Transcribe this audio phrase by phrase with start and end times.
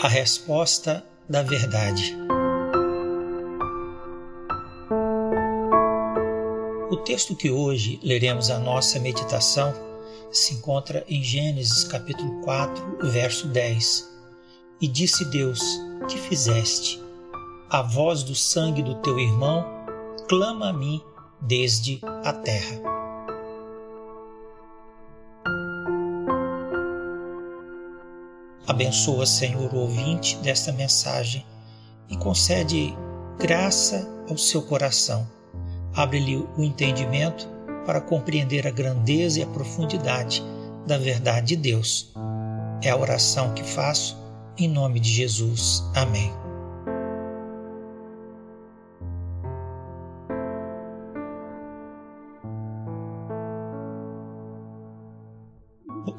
[0.00, 2.16] A resposta da verdade.
[6.88, 9.74] O texto que hoje leremos a nossa meditação
[10.30, 14.08] se encontra em Gênesis capítulo 4, verso 10.
[14.80, 15.60] E disse Deus:
[16.08, 17.02] Que fizeste?
[17.68, 19.66] A voz do sangue do teu irmão
[20.28, 21.02] clama a mim
[21.40, 22.97] desde a terra.
[28.68, 31.44] Abençoa, Senhor, o ouvinte desta mensagem
[32.08, 32.94] e concede
[33.38, 35.26] graça ao seu coração
[35.98, 37.48] Abre-lhe o entendimento
[37.84, 40.42] para compreender a grandeza e a profundidade
[40.86, 42.12] da verdade de Deus.
[42.82, 44.16] É a oração que faço
[44.56, 45.82] em nome de Jesus.
[45.94, 46.32] Amém.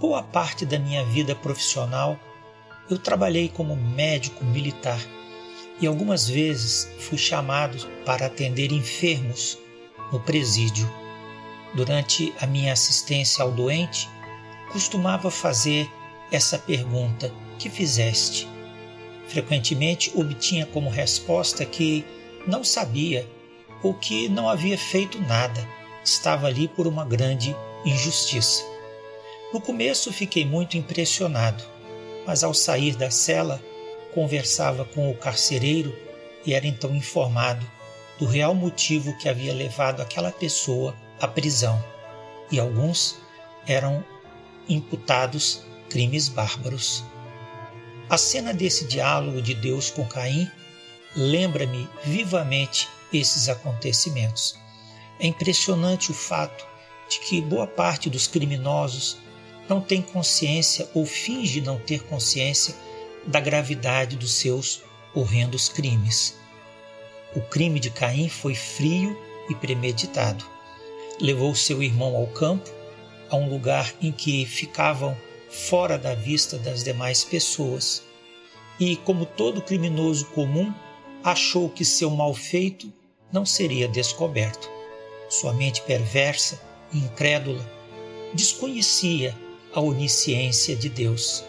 [0.00, 2.18] Boa parte da minha vida profissional
[2.90, 5.00] eu trabalhei como médico militar
[5.80, 9.58] e algumas vezes fui chamado para atender enfermos
[10.12, 10.90] no presídio.
[11.74, 14.08] Durante a minha assistência ao doente,
[14.72, 15.88] costumava fazer
[16.32, 18.48] essa pergunta: Que fizeste?
[19.28, 22.04] Frequentemente obtinha como resposta que
[22.46, 23.28] não sabia
[23.82, 25.68] ou que não havia feito nada,
[26.02, 28.64] estava ali por uma grande injustiça.
[29.52, 31.62] No começo fiquei muito impressionado,
[32.28, 33.58] mas ao sair da cela
[34.12, 35.96] conversava com o carcereiro
[36.44, 37.66] e era então informado
[38.18, 41.82] do real motivo que havia levado aquela pessoa à prisão,
[42.52, 43.16] e alguns
[43.66, 44.04] eram
[44.68, 47.02] imputados crimes bárbaros.
[48.10, 50.50] A cena desse diálogo de Deus com Caim
[51.16, 54.54] lembra-me vivamente esses acontecimentos.
[55.18, 56.66] É impressionante o fato
[57.08, 59.16] de que boa parte dos criminosos
[59.68, 62.74] não tem consciência ou finge não ter consciência
[63.26, 64.82] da gravidade dos seus
[65.14, 66.36] horrendos crimes.
[67.36, 69.16] O crime de Caim foi frio
[69.50, 70.44] e premeditado.
[71.20, 72.70] Levou seu irmão ao campo,
[73.28, 75.16] a um lugar em que ficavam
[75.50, 78.02] fora da vista das demais pessoas.
[78.80, 80.72] E, como todo criminoso comum,
[81.22, 82.90] achou que seu mal feito
[83.30, 84.70] não seria descoberto.
[85.28, 86.58] Sua mente perversa
[86.92, 87.78] e incrédula
[88.32, 89.36] desconhecia
[89.78, 91.44] a onisciência de Deus.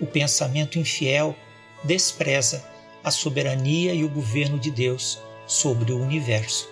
[0.00, 1.36] O pensamento infiel
[1.84, 2.64] despreza
[3.04, 6.66] a soberania e o governo de Deus sobre o universo.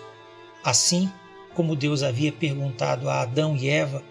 [0.65, 1.13] Assim
[1.55, 4.03] como Deus havia perguntado a Adão e Eva,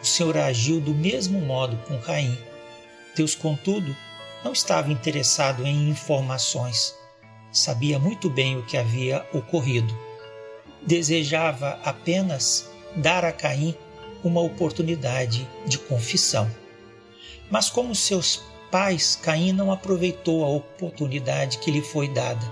[0.00, 2.38] o Senhor agiu do mesmo modo com Caim.
[3.16, 3.94] Deus, contudo,
[4.44, 6.94] não estava interessado em informações.
[7.50, 9.92] Sabia muito bem o que havia ocorrido.
[10.86, 13.76] Desejava apenas dar a Caim
[14.22, 16.50] uma oportunidade de confissão.
[17.50, 22.44] Mas como seus pais, Caim não aproveitou a oportunidade que lhe foi dada.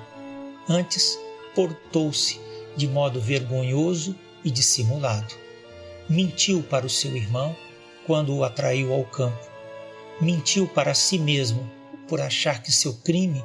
[0.68, 1.18] Antes,
[1.54, 2.40] portou-se
[2.76, 5.34] de modo vergonhoso e dissimulado.
[6.08, 7.56] Mentiu para o seu irmão
[8.06, 9.46] quando o atraiu ao campo.
[10.20, 11.68] Mentiu para si mesmo
[12.08, 13.44] por achar que seu crime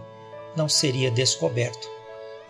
[0.55, 1.89] não seria descoberto.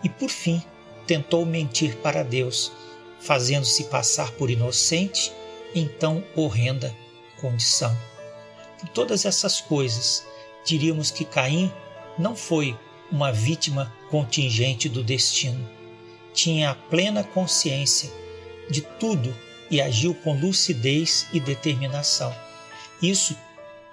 [0.04, 0.62] E por fim,
[1.06, 2.72] tentou mentir para Deus,
[3.20, 5.32] fazendo-se passar por inocente
[5.74, 6.94] em tão horrenda
[7.40, 7.96] condição.
[8.78, 10.26] Por todas essas coisas,
[10.64, 11.72] diríamos que Caim
[12.18, 12.76] não foi
[13.10, 15.68] uma vítima contingente do destino.
[16.32, 18.10] Tinha a plena consciência
[18.70, 19.34] de tudo
[19.70, 22.34] e agiu com lucidez e determinação.
[23.02, 23.36] Isso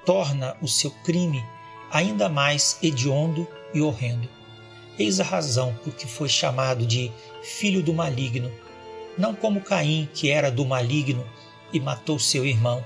[0.05, 1.43] torna o seu crime
[1.91, 4.29] ainda mais hediondo e horrendo.
[4.97, 7.11] Eis a razão por que foi chamado de
[7.41, 8.51] filho do maligno,
[9.17, 11.25] não como Caim, que era do maligno
[11.71, 12.83] e matou seu irmão,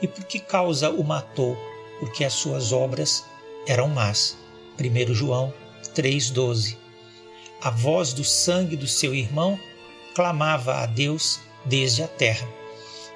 [0.00, 1.56] e por que causa o matou?
[2.00, 3.24] Porque as suas obras
[3.66, 4.36] eram más.
[4.78, 5.52] 1 João
[5.94, 6.76] 3,12
[7.60, 9.58] A voz do sangue do seu irmão
[10.14, 12.48] clamava a Deus desde a terra.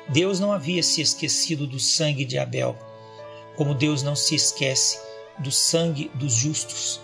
[0.09, 2.79] Deus não havia se esquecido do sangue de Abel,
[3.57, 5.01] como Deus não se esquece
[5.39, 7.01] do sangue dos justos.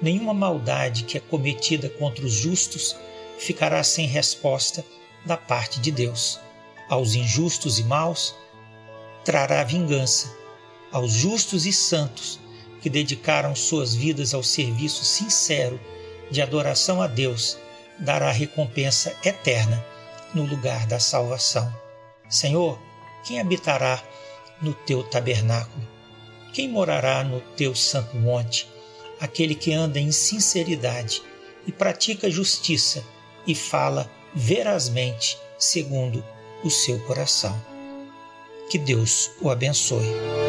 [0.00, 2.96] Nenhuma maldade que é cometida contra os justos
[3.38, 4.84] ficará sem resposta
[5.26, 6.40] da parte de Deus.
[6.88, 8.34] Aos injustos e maus,
[9.24, 10.38] trará vingança
[10.90, 12.40] aos justos e santos
[12.80, 15.78] que dedicaram suas vidas ao serviço sincero
[16.30, 17.58] de adoração a Deus,
[17.98, 19.84] dará recompensa eterna
[20.34, 21.72] no lugar da salvação.
[22.28, 22.78] Senhor,
[23.24, 24.02] quem habitará
[24.62, 25.86] no teu tabernáculo?
[26.52, 28.68] Quem morará no teu santo monte?
[29.20, 31.22] Aquele que anda em sinceridade
[31.66, 33.04] e pratica justiça
[33.46, 36.24] e fala verazmente segundo
[36.64, 37.58] o seu coração.
[38.70, 40.47] Que Deus o abençoe.